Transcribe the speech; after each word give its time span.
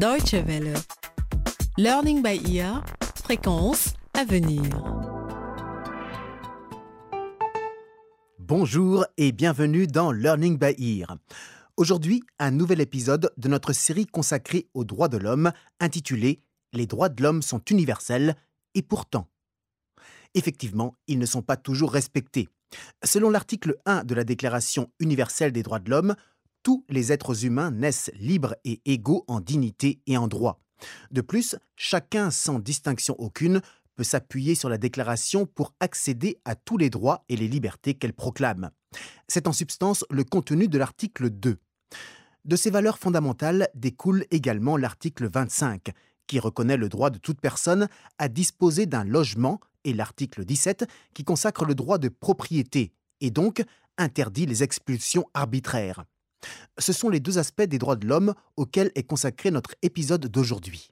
Deutsche 0.00 0.32
Welle. 0.46 0.72
Learning 1.76 2.22
by 2.22 2.40
ear, 2.56 2.82
fréquence 3.22 3.92
à 4.14 4.24
venir. 4.24 4.62
Bonjour 8.38 9.04
et 9.18 9.30
bienvenue 9.32 9.86
dans 9.86 10.10
Learning 10.10 10.56
by 10.56 10.74
Ear. 10.78 11.18
Aujourd'hui, 11.76 12.22
un 12.38 12.50
nouvel 12.50 12.80
épisode 12.80 13.30
de 13.36 13.48
notre 13.48 13.74
série 13.74 14.06
consacrée 14.06 14.68
aux 14.72 14.86
droits 14.86 15.08
de 15.08 15.18
l'homme 15.18 15.52
intitulée 15.80 16.40
Les 16.72 16.86
droits 16.86 17.10
de 17.10 17.22
l'homme 17.22 17.42
sont 17.42 17.60
universels 17.68 18.36
et 18.74 18.80
pourtant. 18.80 19.28
Effectivement, 20.32 20.94
ils 21.08 21.18
ne 21.18 21.26
sont 21.26 21.42
pas 21.42 21.58
toujours 21.58 21.92
respectés. 21.92 22.48
Selon 23.04 23.28
l'article 23.28 23.76
1 23.84 24.04
de 24.04 24.14
la 24.14 24.24
Déclaration 24.24 24.90
universelle 24.98 25.52
des 25.52 25.62
droits 25.62 25.78
de 25.78 25.90
l'homme, 25.90 26.14
tous 26.62 26.84
les 26.88 27.12
êtres 27.12 27.44
humains 27.44 27.70
naissent 27.70 28.10
libres 28.14 28.56
et 28.64 28.80
égaux 28.84 29.24
en 29.28 29.40
dignité 29.40 30.00
et 30.06 30.16
en 30.16 30.28
droit. 30.28 30.60
De 31.10 31.20
plus, 31.20 31.56
chacun 31.76 32.30
sans 32.30 32.58
distinction 32.58 33.14
aucune 33.18 33.60
peut 33.96 34.04
s'appuyer 34.04 34.54
sur 34.54 34.68
la 34.68 34.78
déclaration 34.78 35.46
pour 35.46 35.74
accéder 35.80 36.40
à 36.44 36.54
tous 36.54 36.78
les 36.78 36.90
droits 36.90 37.24
et 37.28 37.36
les 37.36 37.48
libertés 37.48 37.94
qu'elle 37.94 38.14
proclame. 38.14 38.70
C'est 39.28 39.46
en 39.46 39.52
substance 39.52 40.04
le 40.10 40.24
contenu 40.24 40.68
de 40.68 40.78
l'article 40.78 41.30
2. 41.30 41.58
De 42.46 42.56
ces 42.56 42.70
valeurs 42.70 42.98
fondamentales 42.98 43.68
découle 43.74 44.24
également 44.30 44.76
l'article 44.76 45.28
25, 45.28 45.90
qui 46.26 46.38
reconnaît 46.38 46.76
le 46.78 46.88
droit 46.88 47.10
de 47.10 47.18
toute 47.18 47.40
personne 47.40 47.88
à 48.18 48.28
disposer 48.28 48.86
d'un 48.86 49.04
logement, 49.04 49.60
et 49.84 49.92
l'article 49.92 50.44
17, 50.44 50.86
qui 51.14 51.24
consacre 51.24 51.64
le 51.64 51.74
droit 51.74 51.98
de 51.98 52.08
propriété, 52.08 52.92
et 53.20 53.30
donc 53.30 53.62
interdit 53.98 54.46
les 54.46 54.62
expulsions 54.62 55.26
arbitraires. 55.34 56.04
Ce 56.78 56.92
sont 56.92 57.08
les 57.08 57.20
deux 57.20 57.38
aspects 57.38 57.62
des 57.62 57.78
droits 57.78 57.96
de 57.96 58.06
l'homme 58.06 58.34
auxquels 58.56 58.90
est 58.94 59.02
consacré 59.02 59.50
notre 59.50 59.74
épisode 59.82 60.26
d'aujourd'hui. 60.26 60.90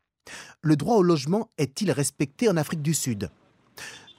Le 0.62 0.76
droit 0.76 0.96
au 0.96 1.02
logement 1.02 1.50
est-il 1.58 1.90
respecté 1.90 2.48
en 2.48 2.56
Afrique 2.56 2.82
du 2.82 2.94
Sud? 2.94 3.30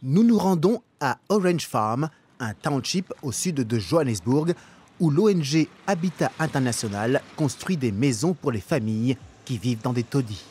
Nous 0.02 0.24
nous 0.24 0.38
rendons 0.38 0.82
à 1.00 1.20
Orange 1.30 1.68
Farm, 1.68 2.10
un 2.40 2.54
township 2.54 3.14
au 3.22 3.32
sud 3.32 3.56
de 3.56 3.80
Johannesburg, 3.80 4.54
où 5.00 5.10
l'ONG 5.10 5.68
Habitat 5.88 6.32
International 6.40 7.22
construit 7.36 7.78
des 7.78 7.92
maisons 7.92 8.34
pour 8.34 8.52
les 8.52 8.62
familles 8.62 9.18
qui 9.46 9.58
vivent 9.58 9.82
dans 9.82 9.94
des 9.94 10.04
taudis. 10.04 10.44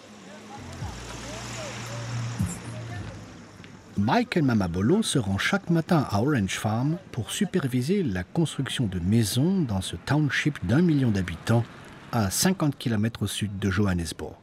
Michael 3.99 4.45
Mamabolo 4.45 5.03
se 5.03 5.19
rend 5.19 5.39
chaque 5.39 5.71
matin 5.71 6.07
à 6.09 6.23
Orange 6.23 6.57
Farm 6.57 6.99
pour 7.11 7.33
superviser 7.33 8.05
la 8.05 8.23
construction 8.23 8.87
de 8.87 9.01
maisons 9.01 9.61
dans 9.63 9.81
ce 9.81 9.97
township 9.97 10.65
d'un 10.65 10.83
million 10.83 11.11
d'habitants 11.11 11.65
à 12.13 12.31
50 12.31 12.79
km 12.79 13.25
au 13.25 13.27
sud 13.27 13.59
de 13.59 13.71
Johannesburg. 13.71 14.37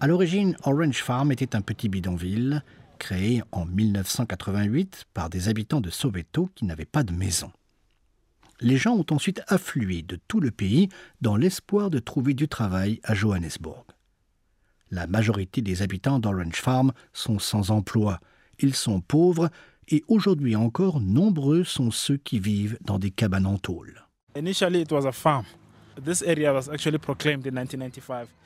À 0.00 0.06
l'origine, 0.06 0.54
Orange 0.64 1.02
Farm 1.02 1.32
était 1.32 1.56
un 1.56 1.62
petit 1.62 1.88
bidonville 1.88 2.62
créé 2.98 3.42
en 3.52 3.64
1988 3.64 5.06
par 5.14 5.30
des 5.30 5.48
habitants 5.48 5.80
de 5.80 5.88
Soweto 5.88 6.50
qui 6.54 6.66
n'avaient 6.66 6.84
pas 6.84 7.04
de 7.04 7.14
maison. 7.14 7.50
Les 8.60 8.76
gens 8.76 8.96
ont 8.96 9.06
ensuite 9.12 9.40
afflué 9.48 10.02
de 10.02 10.18
tout 10.28 10.40
le 10.40 10.50
pays 10.50 10.90
dans 11.22 11.36
l'espoir 11.36 11.88
de 11.88 12.00
trouver 12.00 12.34
du 12.34 12.48
travail 12.48 13.00
à 13.02 13.14
Johannesburg. 13.14 13.86
La 14.90 15.06
majorité 15.06 15.62
des 15.62 15.82
habitants 15.82 16.18
d'Orange 16.18 16.54
Farm 16.54 16.92
sont 17.12 17.38
sans 17.38 17.70
emploi, 17.70 18.20
ils 18.60 18.74
sont 18.74 19.00
pauvres 19.00 19.50
et 19.88 20.04
aujourd'hui 20.08 20.56
encore 20.56 21.00
nombreux 21.00 21.64
sont 21.64 21.90
ceux 21.90 22.16
qui 22.16 22.38
vivent 22.38 22.78
dans 22.82 22.98
des 22.98 23.10
cabanes 23.10 23.46
en 23.46 23.58
tôle. 23.58 24.06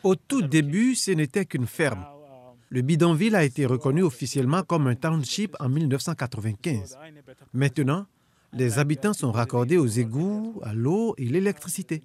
Au 0.03 0.15
tout 0.15 0.43
début, 0.43 0.95
ce 0.95 1.11
n'était 1.11 1.45
qu'une 1.45 1.67
ferme. 1.67 2.05
Le 2.69 2.83
bidonville 2.83 3.35
a 3.35 3.45
été 3.45 3.67
reconnu 3.67 4.03
officiellement 4.03 4.63
comme 4.63 4.87
un 4.87 4.95
township 4.95 5.57
en 5.59 5.69
1995. 5.69 6.97
Maintenant, 7.53 8.07
les 8.53 8.79
habitants 8.79 9.13
sont 9.13 9.33
raccordés 9.33 9.77
aux 9.77 9.87
égouts, 9.87 10.61
à 10.63 10.73
l'eau 10.73 11.15
et 11.19 11.27
l'électricité. 11.27 12.03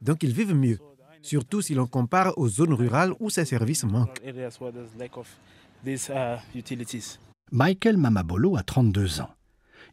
Donc 0.00 0.22
ils 0.24 0.32
vivent 0.32 0.54
mieux 0.54 0.78
surtout 1.22 1.62
si 1.62 1.74
l'on 1.74 1.86
compare 1.86 2.36
aux 2.36 2.48
zones 2.48 2.74
rurales 2.74 3.14
où 3.20 3.30
ces 3.30 3.44
services 3.44 3.84
manquent. 3.84 4.20
Michael 7.50 7.96
Mamabolo 7.96 8.56
a 8.56 8.62
32 8.62 9.20
ans. 9.20 9.30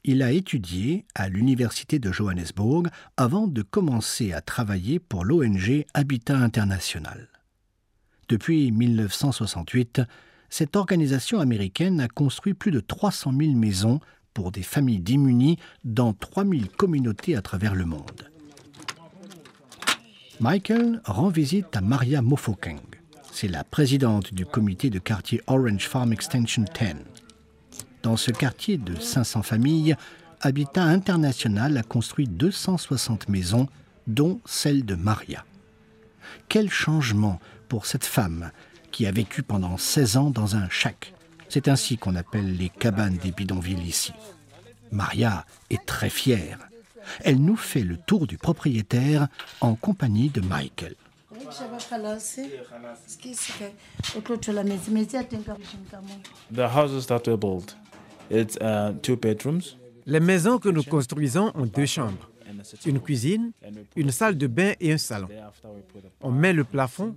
Il 0.03 0.23
a 0.23 0.31
étudié 0.31 1.05
à 1.13 1.27
l'Université 1.27 1.99
de 1.99 2.11
Johannesburg 2.11 2.87
avant 3.17 3.47
de 3.47 3.61
commencer 3.61 4.31
à 4.31 4.41
travailler 4.41 4.99
pour 4.99 5.25
l'ONG 5.25 5.85
Habitat 5.93 6.37
International. 6.37 7.27
Depuis 8.29 8.71
1968, 8.71 10.01
cette 10.49 10.75
organisation 10.75 11.39
américaine 11.39 11.99
a 11.99 12.07
construit 12.07 12.53
plus 12.53 12.71
de 12.71 12.79
300 12.79 13.33
000 13.37 13.53
maisons 13.53 13.99
pour 14.33 14.51
des 14.51 14.63
familles 14.63 15.01
démunies 15.01 15.57
dans 15.83 16.13
3 16.13 16.45
000 16.45 16.61
communautés 16.77 17.35
à 17.35 17.41
travers 17.41 17.75
le 17.75 17.85
monde. 17.85 18.29
Michael 20.39 21.01
rend 21.03 21.27
visite 21.27 21.75
à 21.75 21.81
Maria 21.81 22.21
Mofokeng. 22.21 22.79
C'est 23.33 23.49
la 23.49 23.65
présidente 23.65 24.33
du 24.33 24.45
comité 24.45 24.89
de 24.89 24.97
quartier 24.97 25.41
Orange 25.47 25.87
Farm 25.87 26.13
Extension 26.13 26.63
10. 26.63 26.95
Dans 28.03 28.15
ce 28.15 28.31
quartier 28.31 28.77
de 28.77 28.97
500 28.97 29.43
familles, 29.43 29.97
Habitat 30.39 30.83
International 30.83 31.75
a 31.75 31.83
construit 31.83 32.25
260 32.25 33.27
maisons, 33.27 33.67
dont 34.07 34.39
celle 34.45 34.85
de 34.85 34.95
Maria. 34.95 35.43
Quel 36.47 36.69
changement 36.69 37.41
pour 37.67 37.85
cette 37.85 38.05
femme 38.05 38.51
qui 38.91 39.05
a 39.07 39.11
vécu 39.11 39.43
pendant 39.43 39.77
16 39.77 40.15
ans 40.15 40.29
dans 40.29 40.55
un 40.55 40.69
shack. 40.69 41.13
C'est 41.49 41.67
ainsi 41.67 41.97
qu'on 41.97 42.15
appelle 42.15 42.55
les 42.55 42.69
cabanes 42.69 43.17
des 43.17 43.31
bidonvilles 43.31 43.85
ici. 43.85 44.13
Maria 44.91 45.45
est 45.69 45.85
très 45.85 46.09
fière 46.09 46.69
elle 47.21 47.39
nous 47.39 47.55
fait 47.55 47.81
le 47.81 47.97
tour 47.97 48.27
du 48.27 48.37
propriétaire 48.37 49.27
en 49.61 49.75
compagnie 49.75 50.29
de 50.29 50.41
Michael. 50.41 50.95
Les 60.05 60.19
maisons 60.19 60.57
que 60.59 60.69
nous 60.69 60.83
construisons 60.83 61.51
ont 61.55 61.65
deux 61.65 61.85
chambres, 61.85 62.29
une 62.85 62.99
cuisine, 62.99 63.51
une 63.95 64.11
salle 64.11 64.37
de 64.37 64.47
bain 64.47 64.73
et 64.79 64.93
un 64.93 64.97
salon. 64.97 65.27
On 66.21 66.31
met 66.31 66.53
le 66.53 66.63
plafond, 66.63 67.15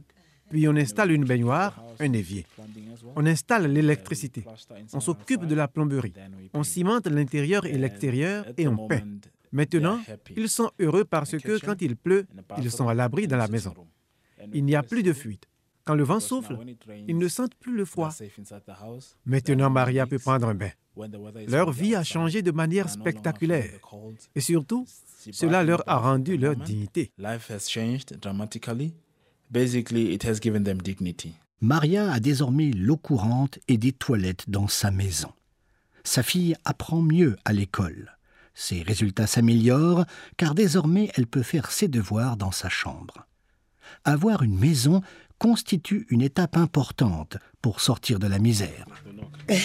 puis 0.50 0.68
on 0.68 0.76
installe 0.76 1.12
une 1.12 1.24
baignoire, 1.24 1.82
un 1.98 2.12
évier. 2.12 2.46
On 3.16 3.24
installe 3.26 3.72
l'électricité. 3.72 4.44
On 4.92 5.00
s'occupe 5.00 5.46
de 5.46 5.54
la 5.54 5.68
plomberie. 5.68 6.12
On 6.54 6.62
cimente 6.62 7.06
l'intérieur 7.06 7.64
et 7.66 7.72
l'extérieur 7.72 8.46
et 8.56 8.68
on 8.68 8.86
peint. 8.86 9.02
Maintenant, 9.52 10.00
ils 10.36 10.48
sont 10.48 10.70
heureux 10.80 11.04
parce 11.04 11.36
que 11.38 11.64
quand 11.64 11.80
il 11.82 11.96
pleut, 11.96 12.26
ils 12.58 12.70
sont 12.70 12.88
à 12.88 12.94
l'abri 12.94 13.28
dans 13.28 13.36
la 13.36 13.48
maison. 13.48 13.74
Il 14.52 14.64
n'y 14.64 14.74
a 14.74 14.82
plus 14.82 15.02
de 15.02 15.12
fuite. 15.12 15.46
Quand 15.84 15.94
le 15.94 16.04
vent 16.04 16.20
souffle, 16.20 16.56
ils 17.08 17.18
ne 17.18 17.28
sentent 17.28 17.56
plus 17.56 17.76
le 17.76 17.84
froid. 17.84 18.10
Maintenant, 19.26 19.70
Maria 19.70 20.06
peut 20.06 20.18
prendre 20.18 20.48
un 20.48 20.54
bain. 20.54 20.70
Leur 21.48 21.72
vie 21.72 21.94
a 21.94 22.04
changé 22.04 22.42
de 22.42 22.50
manière 22.50 22.88
spectaculaire. 22.88 23.80
Et 24.34 24.40
surtout, 24.40 24.86
cela 25.32 25.64
leur 25.64 25.82
a 25.88 25.96
rendu 25.96 26.36
leur 26.36 26.56
dignité. 26.56 27.12
Maria 31.60 32.12
a 32.12 32.20
désormais 32.20 32.70
l'eau 32.70 32.96
courante 32.96 33.58
et 33.68 33.78
des 33.78 33.92
toilettes 33.92 34.48
dans 34.50 34.68
sa 34.68 34.90
maison. 34.90 35.32
Sa 36.04 36.22
fille 36.22 36.56
apprend 36.64 37.02
mieux 37.02 37.36
à 37.44 37.52
l'école. 37.52 38.16
Ses 38.54 38.82
résultats 38.82 39.26
s'améliorent 39.26 40.04
car 40.36 40.54
désormais 40.54 41.10
elle 41.16 41.26
peut 41.26 41.42
faire 41.42 41.70
ses 41.70 41.88
devoirs 41.88 42.36
dans 42.36 42.52
sa 42.52 42.68
chambre. 42.68 43.26
Avoir 44.04 44.42
une 44.42 44.58
maison 44.58 45.02
constitue 45.38 46.06
une 46.10 46.22
étape 46.22 46.56
importante 46.56 47.36
pour 47.60 47.80
sortir 47.80 48.18
de 48.18 48.26
la 48.28 48.38
misère. 48.38 48.86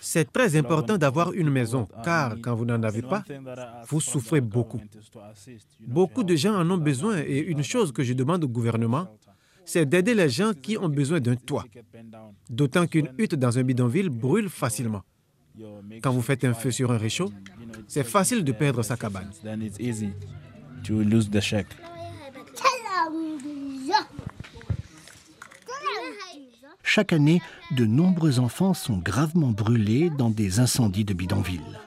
C'est 0.00 0.32
très 0.32 0.56
important 0.56 0.96
d'avoir 0.96 1.32
une 1.32 1.50
maison, 1.50 1.86
car 2.04 2.36
quand 2.40 2.54
vous 2.54 2.64
n'en 2.64 2.82
avez 2.82 3.02
pas, 3.02 3.22
vous 3.88 4.00
souffrez 4.00 4.40
beaucoup. 4.40 4.80
Beaucoup 5.80 6.24
de 6.24 6.34
gens 6.36 6.54
en 6.54 6.70
ont 6.70 6.78
besoin 6.78 7.18
et 7.18 7.38
une 7.38 7.62
chose 7.62 7.92
que 7.92 8.02
je 8.02 8.14
demande 8.14 8.44
au 8.44 8.48
gouvernement, 8.48 9.08
c'est 9.68 9.84
d'aider 9.84 10.14
les 10.14 10.30
gens 10.30 10.52
qui 10.54 10.78
ont 10.78 10.88
besoin 10.88 11.20
d'un 11.20 11.36
toit. 11.36 11.66
D'autant 12.48 12.86
qu'une 12.86 13.10
hutte 13.18 13.34
dans 13.34 13.58
un 13.58 13.62
bidonville 13.62 14.08
brûle 14.08 14.48
facilement. 14.48 15.02
Quand 16.02 16.10
vous 16.10 16.22
faites 16.22 16.44
un 16.44 16.54
feu 16.54 16.70
sur 16.70 16.90
un 16.90 16.96
réchaud, 16.96 17.30
c'est 17.86 18.04
facile 18.04 18.44
de 18.44 18.52
perdre 18.52 18.82
sa 18.82 18.96
cabane. 18.96 19.30
chaque 26.82 27.12
année, 27.12 27.42
de 27.72 27.84
nombreux 27.84 28.40
enfants 28.40 28.72
sont 28.72 28.96
gravement 28.96 29.52
brûlés 29.52 30.08
dans 30.08 30.30
des 30.30 30.58
incendies 30.60 31.04
de 31.04 31.12
bidonvilles. 31.12 31.78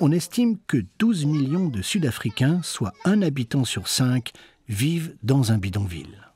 On 0.00 0.10
estime 0.10 0.58
que 0.66 0.84
12 0.98 1.26
millions 1.26 1.68
de 1.68 1.80
Sud-Africains, 1.80 2.60
soit 2.62 2.92
un 3.04 3.22
habitant 3.22 3.64
sur 3.64 3.86
cinq, 3.86 4.32
vivent 4.68 5.14
dans 5.22 5.52
un 5.52 5.58
bidonville. 5.58 6.27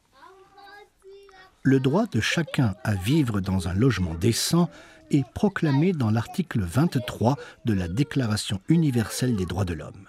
Le 1.64 1.79
droit 1.79 2.06
de 2.06 2.20
chacun 2.20 2.75
à 2.82 2.97
vivre 2.97 3.41
dans 3.41 3.69
un 3.69 3.75
logement 3.75 4.14
décent 4.14 4.69
est 5.12 5.25
proclamé 5.32 5.93
dans 5.93 6.11
l'article 6.11 6.61
23 6.61 7.38
de 7.64 7.73
la 7.73 7.87
Déclaration 7.87 8.61
universelle 8.69 9.37
des 9.37 9.47
droits 9.47 9.64
de 9.64 9.75
l'homme. 9.75 10.09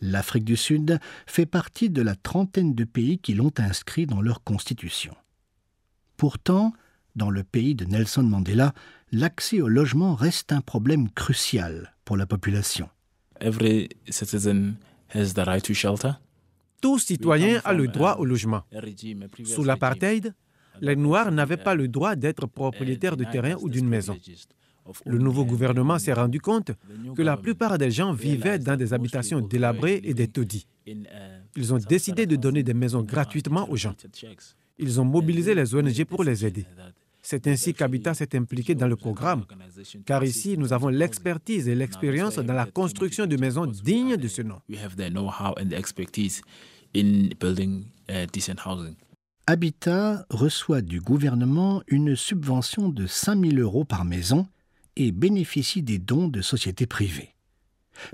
L'Afrique 0.00 0.44
du 0.44 0.56
Sud 0.56 0.98
fait 1.26 1.46
partie 1.46 1.88
de 1.88 2.02
la 2.02 2.16
trentaine 2.16 2.74
de 2.74 2.82
pays 2.82 3.18
qui 3.18 3.34
l'ont 3.34 3.52
inscrit 3.58 4.06
dans 4.06 4.20
leur 4.20 4.42
constitution. 4.42 5.14
Pourtant, 6.16 6.72
dans 7.14 7.30
le 7.30 7.44
pays 7.44 7.76
de 7.76 7.84
Nelson 7.84 8.24
Mandela, 8.24 8.74
l'accès 9.12 9.60
au 9.60 9.68
logement 9.68 10.16
reste 10.16 10.50
un 10.50 10.60
problème 10.60 11.10
crucial 11.10 11.94
pour 12.04 12.16
la 12.16 12.26
population. 12.26 12.88
Tout 16.84 16.98
citoyen 16.98 17.62
a 17.64 17.72
le 17.72 17.88
droit 17.88 18.16
au 18.18 18.26
logement. 18.26 18.62
Sous 19.44 19.64
l'apartheid, 19.64 20.34
les 20.82 20.96
Noirs 20.96 21.32
n'avaient 21.32 21.56
pas 21.56 21.74
le 21.74 21.88
droit 21.88 22.14
d'être 22.14 22.46
propriétaires 22.46 23.16
de 23.16 23.24
terrain 23.24 23.54
ou 23.62 23.70
d'une 23.70 23.88
maison. 23.88 24.14
Le 25.06 25.16
nouveau 25.16 25.46
gouvernement 25.46 25.98
s'est 25.98 26.12
rendu 26.12 26.40
compte 26.40 26.72
que 27.16 27.22
la 27.22 27.38
plupart 27.38 27.78
des 27.78 27.90
gens 27.90 28.12
vivaient 28.12 28.58
dans 28.58 28.76
des 28.76 28.92
habitations 28.92 29.40
délabrées 29.40 30.02
et 30.04 30.12
des. 30.12 30.28
Ils 31.56 31.72
ont 31.72 31.78
décidé 31.78 32.26
de 32.26 32.36
donner 32.36 32.62
des 32.62 32.74
maisons 32.74 33.00
gratuitement 33.02 33.66
aux 33.70 33.76
gens. 33.76 33.94
Ils 34.78 35.00
ont 35.00 35.06
mobilisé 35.06 35.54
les 35.54 35.74
ONG 35.74 36.04
pour 36.04 36.22
les 36.22 36.44
aider. 36.44 36.66
C'est 37.22 37.46
ainsi 37.46 37.72
qu'Habitat 37.72 38.12
s'est 38.12 38.36
impliqué 38.36 38.74
dans 38.74 38.86
le 38.86 38.96
programme, 38.96 39.46
car 40.04 40.22
ici, 40.22 40.58
nous 40.58 40.74
avons 40.74 40.88
l'expertise 40.88 41.66
et 41.68 41.74
l'expérience 41.74 42.36
dans 42.36 42.52
la 42.52 42.66
construction 42.66 43.24
de 43.24 43.38
maisons 43.38 43.64
dignes 43.64 44.18
de 44.18 44.28
ce 44.28 44.42
nom. 44.42 44.60
Habitat 49.46 50.26
reçoit 50.30 50.80
du 50.80 51.00
gouvernement 51.00 51.82
une 51.88 52.16
subvention 52.16 52.88
de 52.88 53.06
5 53.06 53.40
000 53.40 53.56
euros 53.56 53.84
par 53.84 54.04
maison 54.04 54.46
et 54.96 55.12
bénéficie 55.12 55.82
des 55.82 55.98
dons 55.98 56.28
de 56.28 56.40
sociétés 56.40 56.86
privées. 56.86 57.34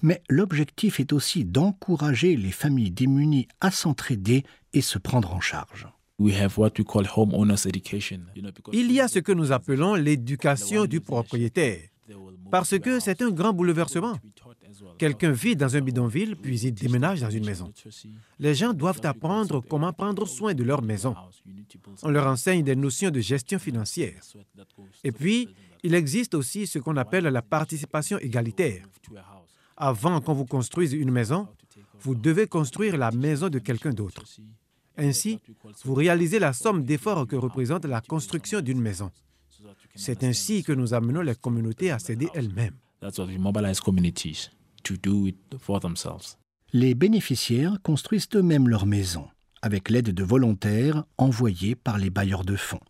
Mais 0.03 0.23
l'objectif 0.29 1.01
est 1.01 1.13
aussi 1.13 1.45
d'encourager 1.45 2.37
les 2.37 2.51
familles 2.51 2.91
démunies 2.91 3.49
à 3.61 3.71
s'entraider 3.71 4.45
et 4.73 4.81
se 4.81 4.99
prendre 4.99 5.35
en 5.35 5.41
charge. 5.41 5.87
Il 6.19 6.35
y 8.93 9.01
a 9.01 9.09
ce 9.09 9.19
que 9.21 9.33
nous 9.33 9.53
appelons 9.53 9.95
l'éducation 9.95 10.85
du 10.85 11.01
propriétaire, 11.01 11.81
parce 12.51 12.79
que 12.79 13.01
c'est 13.01 13.23
un 13.23 13.31
grand 13.31 13.55
bouleversement. 13.55 14.19
Quelqu'un 14.99 15.33
vit 15.33 15.57
dans 15.57 15.77
un 15.77 15.81
bidonville, 15.81 16.37
puis 16.37 16.61
il 16.61 16.73
déménage 16.73 17.21
dans 17.21 17.31
une 17.31 17.45
maison. 17.45 17.73
Les 18.39 18.55
gens 18.55 18.73
doivent 18.73 19.01
apprendre 19.05 19.61
comment 19.61 19.93
prendre 19.93 20.27
soin 20.27 20.55
de 20.55 20.63
leur 20.63 20.83
maison. 20.83 21.15
On 22.03 22.11
leur 22.11 22.27
enseigne 22.27 22.63
des 22.63 22.77
notions 22.77 23.11
de 23.11 23.21
gestion 23.21 23.59
financière. 23.59 24.21
Et 25.05 25.13
puis, 25.13 25.49
il 25.83 25.95
existe 25.95 26.35
aussi 26.35 26.67
ce 26.67 26.79
qu'on 26.79 26.97
appelle 26.97 27.25
la 27.25 27.43
participation 27.43 28.19
égalitaire. 28.19 28.85
Avant 29.77 30.21
qu'on 30.21 30.35
vous 30.35 30.45
construise 30.45 30.93
une 30.93 31.11
maison, 31.11 31.49
vous 32.01 32.15
devez 32.15 32.47
construire 32.47 32.97
la 32.97 33.11
maison 33.11 33.49
de 33.49 33.59
quelqu'un 33.59 33.91
d'autre. 33.91 34.25
Ainsi, 34.97 35.41
vous 35.85 35.95
réalisez 35.95 36.39
la 36.39 36.53
somme 36.53 36.85
d'efforts 36.85 37.27
que 37.27 37.37
représente 37.37 37.87
la 37.87 38.01
construction 38.01 38.61
d'une 38.61 38.81
maison. 38.81 39.11
C'est 39.95 40.23
ainsi 40.25 40.63
que 40.63 40.73
nous 40.73 40.95
amenons 40.95 41.23
les 41.23 41.35
communautés 41.35 41.91
à 41.91 41.99
s'aider 41.99 42.29
elles-mêmes. 42.35 42.77
Les 46.73 46.95
bénéficiaires 46.95 47.79
construisent 47.83 48.29
eux-mêmes 48.35 48.69
leur 48.69 48.87
maison, 48.87 49.29
avec 49.63 49.91
l'aide 49.91 50.11
de 50.11 50.23
volontaires 50.23 51.05
envoyés 51.19 51.75
par 51.75 51.99
les 51.99 52.11
bailleurs 52.11 52.45
de 52.45 52.57
fonds. 52.57 52.81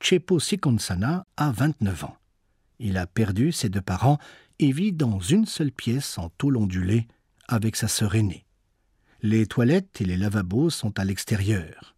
Chepo 0.00 0.38
Sikonsana 0.38 1.26
a 1.36 1.50
29 1.50 2.04
ans. 2.04 2.16
Il 2.78 2.96
a 2.98 3.06
perdu 3.06 3.52
ses 3.52 3.68
deux 3.68 3.80
parents 3.80 4.18
et 4.58 4.72
vit 4.72 4.92
dans 4.92 5.18
une 5.18 5.46
seule 5.46 5.72
pièce 5.72 6.18
en 6.18 6.28
tôle 6.30 6.56
ondulée 6.56 7.06
avec 7.48 7.76
sa 7.76 7.88
sœur 7.88 8.14
aînée. 8.14 8.44
Les 9.22 9.46
toilettes 9.46 10.00
et 10.00 10.04
les 10.04 10.16
lavabos 10.16 10.70
sont 10.70 10.98
à 10.98 11.04
l'extérieur. 11.04 11.96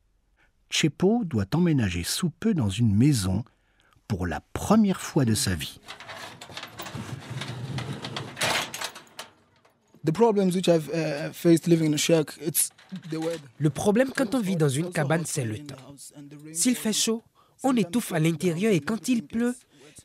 Chepo 0.71 1.25
doit 1.25 1.55
emménager 1.55 2.05
sous 2.05 2.31
peu 2.31 2.55
dans 2.55 2.69
une 2.69 2.94
maison 2.94 3.44
pour 4.06 4.27
la 4.27 4.41
première 4.53 5.01
fois 5.01 5.25
de 5.25 5.35
sa 5.35 5.55
vie. 5.55 5.81
Le 13.58 13.70
problème 13.70 14.10
quand 14.14 14.34
on 14.34 14.40
vit 14.40 14.56
dans 14.56 14.69
une 14.69 14.90
cabane, 14.90 15.25
c'est 15.26 15.44
le 15.44 15.58
temps. 15.58 15.76
S'il 16.52 16.76
fait 16.76 16.93
chaud, 16.93 17.22
on 17.62 17.76
étouffe 17.76 18.12
à 18.12 18.19
l'intérieur 18.19 18.72
et 18.72 18.81
quand 18.81 19.08
il 19.08 19.25
pleut, 19.25 19.55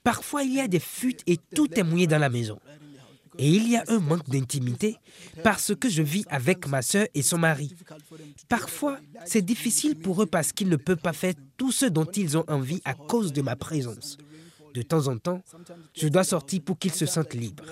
parfois 0.03 0.43
il 0.43 0.53
y 0.53 0.59
a 0.59 0.67
des 0.67 0.79
fuites 0.79 1.21
et 1.27 1.37
tout 1.55 1.71
est 1.73 1.83
mouillé 1.83 2.07
dans 2.07 2.19
la 2.19 2.29
maison. 2.29 2.59
Et 3.39 3.49
il 3.49 3.67
y 3.67 3.75
a 3.75 3.83
un 3.87 3.99
manque 3.99 4.29
d'intimité 4.29 4.97
parce 5.43 5.73
que 5.75 5.89
je 5.89 6.03
vis 6.03 6.23
avec 6.29 6.67
ma 6.67 6.81
sœur 6.81 7.07
et 7.15 7.21
son 7.23 7.39
mari. 7.39 7.73
Parfois, 8.47 8.99
c'est 9.25 9.41
difficile 9.41 9.95
pour 9.95 10.21
eux 10.21 10.27
parce 10.27 10.51
qu'ils 10.51 10.69
ne 10.69 10.75
peuvent 10.75 10.97
pas 10.97 11.13
faire 11.13 11.33
tout 11.57 11.71
ce 11.71 11.85
dont 11.87 12.05
ils 12.05 12.37
ont 12.37 12.45
envie 12.47 12.81
à 12.85 12.93
cause 12.93 13.33
de 13.33 13.41
ma 13.41 13.55
présence. 13.55 14.17
De 14.73 14.81
temps 14.81 15.07
en 15.07 15.17
temps, 15.17 15.41
je 15.95 16.07
dois 16.07 16.23
sortir 16.23 16.61
pour 16.63 16.79
qu'ils 16.79 16.93
se 16.93 17.05
sentent 17.05 17.33
libres. 17.33 17.65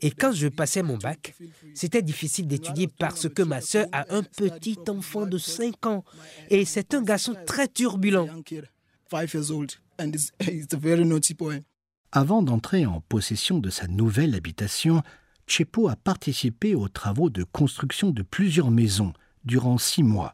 Et 0.00 0.10
quand 0.10 0.32
je 0.32 0.48
passais 0.48 0.82
mon 0.82 0.98
bac, 0.98 1.34
c'était 1.74 2.02
difficile 2.02 2.46
d'étudier 2.46 2.88
parce 2.98 3.28
que 3.28 3.42
ma 3.42 3.60
sœur 3.60 3.86
a 3.92 4.04
un 4.14 4.22
petit 4.22 4.78
enfant 4.88 5.26
de 5.26 5.38
5 5.38 5.86
ans 5.86 6.04
et 6.50 6.64
c'est 6.64 6.94
un 6.94 7.02
garçon 7.02 7.34
très 7.46 7.68
turbulent. 7.68 8.28
Avant 12.12 12.42
d'entrer 12.42 12.86
en 12.86 13.00
possession 13.00 13.58
de 13.58 13.70
sa 13.70 13.86
nouvelle 13.86 14.34
habitation, 14.34 15.02
Chepo 15.46 15.88
a 15.88 15.96
participé 15.96 16.74
aux 16.74 16.88
travaux 16.88 17.30
de 17.30 17.44
construction 17.44 18.10
de 18.10 18.22
plusieurs 18.22 18.70
maisons 18.70 19.12
durant 19.44 19.78
six 19.78 20.02
mois, 20.02 20.32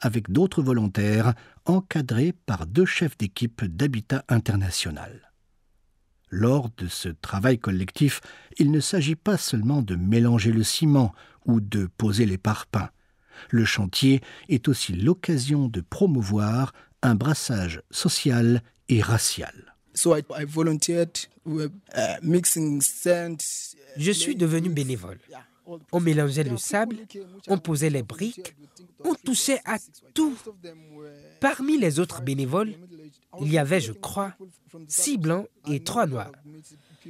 avec 0.00 0.30
d'autres 0.30 0.62
volontaires 0.62 1.34
encadrés 1.64 2.32
par 2.46 2.66
deux 2.66 2.86
chefs 2.86 3.16
d'équipe 3.18 3.64
d'Habitat 3.64 4.24
international. 4.28 5.31
Lors 6.34 6.70
de 6.78 6.88
ce 6.88 7.10
travail 7.10 7.58
collectif, 7.58 8.22
il 8.56 8.70
ne 8.70 8.80
s'agit 8.80 9.16
pas 9.16 9.36
seulement 9.36 9.82
de 9.82 9.96
mélanger 9.96 10.50
le 10.50 10.62
ciment 10.62 11.12
ou 11.44 11.60
de 11.60 11.86
poser 11.98 12.24
les 12.24 12.38
parpaings. 12.38 12.88
Le 13.50 13.66
chantier 13.66 14.22
est 14.48 14.66
aussi 14.66 14.94
l'occasion 14.94 15.68
de 15.68 15.82
promouvoir 15.82 16.72
un 17.02 17.14
brassage 17.14 17.82
social 17.90 18.62
et 18.88 19.02
racial. 19.02 19.74
Uh, 19.94 20.22
Je 23.98 24.12
suis 24.12 24.34
devenu 24.34 24.70
bénévole. 24.70 25.18
On 25.92 26.00
mélangeait 26.00 26.44
le 26.44 26.56
sable, 26.56 26.96
on 27.46 27.58
posait 27.58 27.90
les 27.90 28.02
briques, 28.02 28.56
on 29.04 29.14
touchait 29.14 29.60
à 29.66 29.76
tout. 30.14 30.36
Parmi 31.40 31.78
les 31.78 32.00
autres 32.00 32.22
bénévoles, 32.22 32.74
il 33.40 33.52
y 33.52 33.58
avait, 33.58 33.80
je 33.80 33.92
crois, 33.92 34.34
six 34.88 35.18
blancs 35.18 35.46
et 35.70 35.82
trois 35.82 36.06
noirs. 36.06 36.32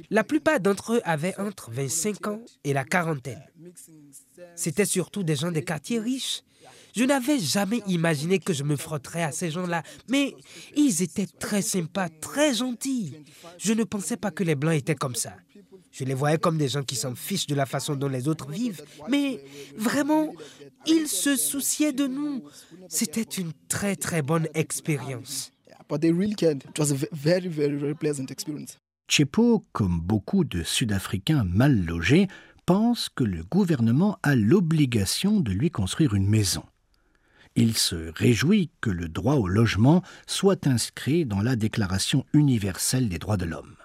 La 0.09 0.23
plupart 0.23 0.59
d'entre 0.59 0.93
eux 0.93 1.01
avaient 1.03 1.39
entre 1.39 1.71
25 1.71 2.27
ans 2.27 2.41
et 2.63 2.73
la 2.73 2.83
quarantaine. 2.83 3.43
C'étaient 4.55 4.85
surtout 4.85 5.23
des 5.23 5.35
gens 5.35 5.51
des 5.51 5.63
quartiers 5.63 5.99
riches 5.99 6.43
je 6.95 7.03
n'avais 7.03 7.39
jamais 7.39 7.81
imaginé 7.87 8.39
que 8.39 8.53
je 8.53 8.63
me 8.63 8.75
frotterais 8.75 9.23
à 9.23 9.31
ces 9.31 9.49
gens-là, 9.49 9.83
mais 10.09 10.35
ils 10.75 11.01
étaient 11.01 11.25
très 11.25 11.61
sympas, 11.61 12.09
très 12.09 12.53
gentils. 12.53 13.15
Je 13.57 13.73
ne 13.73 13.83
pensais 13.83 14.17
pas 14.17 14.29
que 14.31 14.43
les 14.43 14.55
Blancs 14.55 14.75
étaient 14.75 14.95
comme 14.95 15.15
ça. 15.15 15.33
Je 15.91 16.03
les 16.05 16.13
voyais 16.13 16.37
comme 16.37 16.57
des 16.57 16.67
gens 16.67 16.83
qui 16.83 16.95
s'en 16.95 17.15
fichent 17.15 17.47
de 17.47 17.55
la 17.55 17.65
façon 17.65 17.95
dont 17.95 18.07
les 18.07 18.27
autres 18.27 18.49
vivent, 18.49 18.83
mais 19.09 19.43
vraiment, 19.75 20.33
ils 20.85 21.07
se 21.07 21.35
souciaient 21.35 21.93
de 21.93 22.07
nous. 22.07 22.43
C'était 22.89 23.21
une 23.21 23.53
très 23.67 23.95
très 23.95 24.21
bonne 24.21 24.47
expérience. 24.53 25.51
Chepo, 29.07 29.65
comme 29.73 29.99
beaucoup 29.99 30.43
de 30.43 30.63
Sud-Africains 30.63 31.43
mal 31.43 31.85
logés, 31.85 32.27
pense 32.65 33.09
que 33.09 33.23
le 33.23 33.43
gouvernement 33.43 34.17
a 34.23 34.35
l'obligation 34.35 35.39
de 35.39 35.51
lui 35.51 35.69
construire 35.69 36.15
une 36.15 36.27
maison. 36.27 36.63
Il 37.55 37.77
se 37.77 38.11
réjouit 38.15 38.71
que 38.81 38.89
le 38.89 39.07
droit 39.07 39.35
au 39.35 39.47
logement 39.47 40.01
soit 40.25 40.65
inscrit 40.65 41.25
dans 41.25 41.41
la 41.41 41.55
Déclaration 41.55 42.25
universelle 42.33 43.09
des 43.09 43.19
droits 43.19 43.37
de 43.37 43.45
l'homme. 43.45 43.75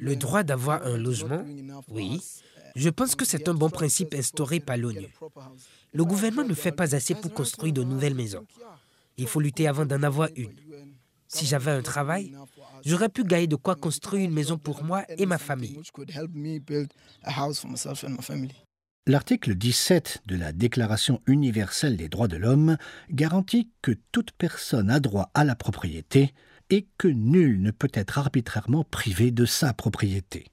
Le 0.00 0.14
droit 0.14 0.42
d'avoir 0.42 0.86
un 0.86 0.96
logement, 0.96 1.44
oui, 1.88 2.20
Je 2.74 2.88
pense 2.88 3.14
que 3.14 3.26
c'est 3.26 3.48
un 3.48 3.54
bon 3.54 3.68
principe 3.68 4.14
instauré 4.14 4.60
par 4.60 4.78
l'ONU. 4.78 5.08
Le 5.92 6.04
gouvernement 6.04 6.44
ne 6.48 6.54
fait 6.54 6.72
pas 6.72 6.94
assez 6.94 7.14
pour 7.14 7.32
construire 7.32 7.72
de 7.72 7.82
nouvelles 7.82 8.14
maisons. 8.14 8.46
Il 9.16 9.26
faut 9.26 9.40
lutter 9.40 9.68
avant 9.68 9.84
d'en 9.84 10.02
avoir 10.02 10.28
une. 10.36 10.52
Si 11.28 11.46
j'avais 11.46 11.70
un 11.70 11.82
travail, 11.82 12.34
j'aurais 12.84 13.08
pu 13.08 13.24
gagner 13.24 13.46
de 13.46 13.56
quoi 13.56 13.74
construire 13.74 14.24
une 14.24 14.34
maison 14.34 14.58
pour 14.58 14.84
moi 14.84 15.04
et 15.16 15.26
ma 15.26 15.38
famille. 15.38 15.80
L'article 19.06 19.54
17 19.54 20.22
de 20.26 20.36
la 20.36 20.52
Déclaration 20.52 21.20
universelle 21.26 21.96
des 21.96 22.08
droits 22.08 22.28
de 22.28 22.36
l'homme 22.36 22.76
garantit 23.10 23.70
que 23.82 23.92
toute 24.12 24.32
personne 24.32 24.90
a 24.90 25.00
droit 25.00 25.30
à 25.34 25.44
la 25.44 25.56
propriété 25.56 26.32
et 26.70 26.86
que 26.98 27.08
nul 27.08 27.60
ne 27.60 27.70
peut 27.70 27.90
être 27.92 28.18
arbitrairement 28.18 28.84
privé 28.84 29.30
de 29.30 29.44
sa 29.44 29.74
propriété. 29.74 30.46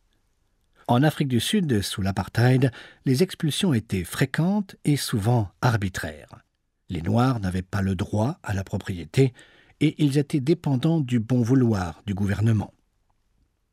En 0.90 1.04
Afrique 1.04 1.28
du 1.28 1.40
Sud, 1.40 1.84
sous 1.84 2.02
l'apartheid, 2.02 2.72
les 3.06 3.22
expulsions 3.22 3.76
étaient 3.76 4.04
fréquentes 4.04 4.76
et 4.86 4.98
souvent 4.98 5.52
arbitraires. 5.62 6.44
Les 6.90 7.04
Noirs 7.04 7.40
n'avaient 7.40 7.62
pas 7.62 7.84
le 7.84 7.94
droit 7.94 8.40
à 8.42 8.56
la 8.56 8.64
propriété 8.64 9.32
et 9.82 9.94
ils 10.04 10.18
étaient 10.18 10.40
dépendants 10.40 11.00
du 11.00 11.20
bon 11.20 11.44
vouloir 11.44 12.02
du 12.08 12.16
gouvernement. 12.16 12.74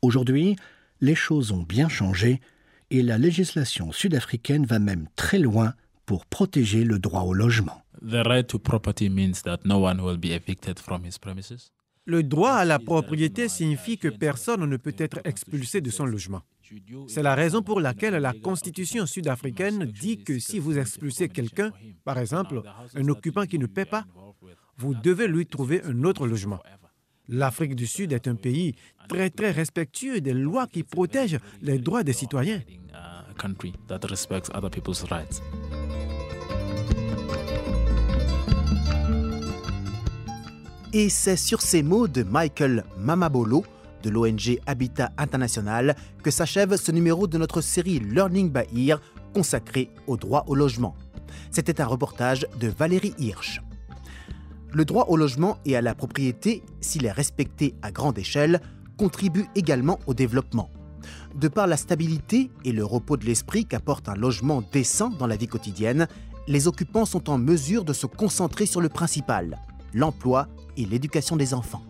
Aujourd'hui, 0.02 0.56
les 1.00 1.14
choses 1.14 1.52
ont 1.52 1.62
bien 1.62 1.88
changé 1.88 2.42
et 2.90 3.00
la 3.00 3.16
législation 3.16 3.92
sud-africaine 3.92 4.66
va 4.66 4.78
même 4.78 5.08
très 5.16 5.38
loin 5.38 5.72
pour 6.04 6.26
protéger 6.26 6.84
le 6.84 6.98
droit 6.98 7.22
au 7.22 7.32
logement. 7.32 7.80
Le 12.04 12.22
droit 12.22 12.52
à 12.52 12.66
la 12.66 12.78
propriété 12.78 13.48
signifie 13.48 13.96
que 13.96 14.08
personne 14.08 14.66
ne 14.66 14.76
peut 14.76 14.94
être 14.98 15.20
expulsé 15.24 15.80
de 15.80 15.88
son 15.88 16.04
logement. 16.04 16.42
C'est 17.08 17.22
la 17.22 17.34
raison 17.34 17.62
pour 17.62 17.80
laquelle 17.80 18.14
la 18.14 18.32
Constitution 18.32 19.06
sud-africaine 19.06 19.84
dit 19.84 20.18
que 20.18 20.38
si 20.38 20.58
vous 20.58 20.78
expulsez 20.78 21.28
quelqu'un, 21.28 21.72
par 22.04 22.18
exemple 22.18 22.62
un 22.94 23.08
occupant 23.08 23.46
qui 23.46 23.58
ne 23.58 23.66
paie 23.66 23.84
pas, 23.84 24.04
vous 24.76 24.94
devez 24.94 25.28
lui 25.28 25.46
trouver 25.46 25.82
un 25.84 26.04
autre 26.04 26.26
logement. 26.26 26.60
L'Afrique 27.28 27.74
du 27.74 27.86
Sud 27.86 28.12
est 28.12 28.28
un 28.28 28.36
pays 28.36 28.74
très 29.08 29.30
très 29.30 29.50
respectueux 29.50 30.20
des 30.20 30.32
lois 30.32 30.66
qui 30.66 30.84
protègent 30.84 31.38
les 31.62 31.78
droits 31.78 32.04
des 32.04 32.12
citoyens. 32.12 32.60
Et 40.92 41.08
c'est 41.08 41.36
sur 41.36 41.60
ces 41.60 41.82
mots 41.82 42.08
de 42.08 42.22
Michael 42.22 42.84
Mamabolo 42.98 43.64
de 44.06 44.10
l'ONG 44.10 44.60
Habitat 44.66 45.10
International 45.18 45.96
que 46.22 46.30
s'achève 46.30 46.76
ce 46.76 46.92
numéro 46.92 47.26
de 47.26 47.38
notre 47.38 47.60
série 47.60 47.98
Learning 47.98 48.52
by 48.52 48.88
Ear 48.88 49.00
consacré 49.34 49.90
au 50.06 50.16
droit 50.16 50.44
au 50.46 50.54
logement. 50.54 50.94
C'était 51.50 51.80
un 51.80 51.86
reportage 51.86 52.46
de 52.60 52.68
Valérie 52.68 53.14
Hirsch. 53.18 53.60
Le 54.72 54.84
droit 54.84 55.06
au 55.08 55.16
logement 55.16 55.58
et 55.64 55.74
à 55.76 55.80
la 55.80 55.96
propriété, 55.96 56.62
s'il 56.80 57.04
est 57.04 57.10
respecté 57.10 57.74
à 57.82 57.90
grande 57.90 58.16
échelle, 58.16 58.60
contribue 58.96 59.46
également 59.56 59.98
au 60.06 60.14
développement. 60.14 60.70
De 61.34 61.48
par 61.48 61.66
la 61.66 61.76
stabilité 61.76 62.50
et 62.64 62.70
le 62.70 62.84
repos 62.84 63.16
de 63.16 63.24
l'esprit 63.24 63.66
qu'apporte 63.66 64.08
un 64.08 64.14
logement 64.14 64.62
décent 64.72 65.10
dans 65.10 65.26
la 65.26 65.36
vie 65.36 65.48
quotidienne, 65.48 66.06
les 66.46 66.68
occupants 66.68 67.06
sont 67.06 67.28
en 67.28 67.38
mesure 67.38 67.84
de 67.84 67.92
se 67.92 68.06
concentrer 68.06 68.66
sur 68.66 68.80
le 68.80 68.88
principal, 68.88 69.58
l'emploi 69.92 70.46
et 70.76 70.84
l'éducation 70.84 71.36
des 71.36 71.54
enfants. 71.54 71.82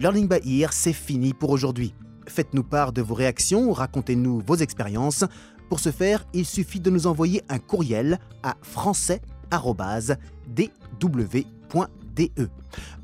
Learning 0.00 0.28
by 0.28 0.40
Ear, 0.44 0.72
c'est 0.72 0.92
fini 0.92 1.34
pour 1.34 1.50
aujourd'hui. 1.50 1.94
Faites-nous 2.26 2.62
part 2.62 2.92
de 2.92 3.02
vos 3.02 3.14
réactions, 3.14 3.72
racontez-nous 3.72 4.42
vos 4.46 4.56
expériences. 4.56 5.24
Pour 5.68 5.80
ce 5.80 5.90
faire, 5.90 6.24
il 6.32 6.46
suffit 6.46 6.80
de 6.80 6.90
nous 6.90 7.06
envoyer 7.06 7.42
un 7.48 7.58
courriel 7.58 8.18
à 8.42 8.56
français.dw 8.62 9.48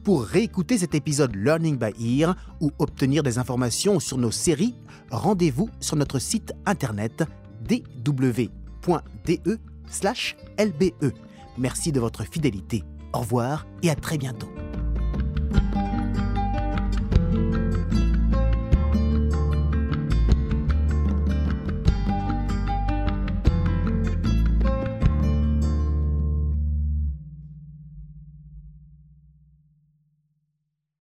pour 0.03 0.25
réécouter 0.25 0.79
cet 0.79 0.95
épisode 0.95 1.35
Learning 1.35 1.79
by 1.79 2.21
Ear 2.21 2.37
ou 2.61 2.71
obtenir 2.79 3.23
des 3.23 3.39
informations 3.39 4.01
sur 4.01 4.19
nos 4.19 4.31
séries, 4.31 4.75
rendez-vous 5.11 5.71
sur 5.81 5.97
notre 5.97 6.19
site 6.19 6.53
internet 6.67 7.25
dw.de/lbe. 7.63 8.51
Merci 11.57 11.93
de 11.93 12.01
votre 12.01 12.25
fidélité. 12.25 12.83
Au 13.13 13.21
revoir 13.21 13.67
et 13.83 13.91
à 13.91 13.95
très 13.95 14.19
bientôt. 14.19 14.54